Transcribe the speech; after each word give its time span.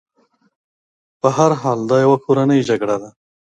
په 1.21 1.27
هر 1.37 1.51
حال 1.61 1.79
دا 1.89 1.97
یوه 2.05 2.17
کورنۍ 2.25 2.59
جګړه 2.69 2.95
وه. 3.01 3.09